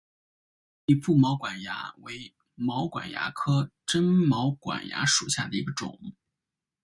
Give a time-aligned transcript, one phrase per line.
[0.87, 5.95] 微粒腹毛管蚜为毛管蚜科真毛管蚜属下的一个种。